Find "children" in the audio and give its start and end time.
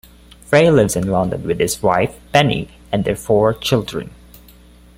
3.53-4.09